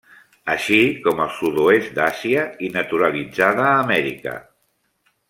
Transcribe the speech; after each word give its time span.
Així 0.51 0.77
com 1.03 1.19
al 1.25 1.29
sud-oest 1.41 1.93
d'Àsia 1.99 2.45
i 2.69 2.71
naturalitzada 2.79 3.67
a 3.73 3.77
Amèrica. 3.87 4.35